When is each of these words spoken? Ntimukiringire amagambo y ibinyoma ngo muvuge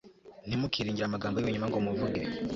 Ntimukiringire 0.47 1.05
amagambo 1.07 1.35
y 1.37 1.41
ibinyoma 1.43 1.67
ngo 1.69 1.77
muvuge 1.85 2.21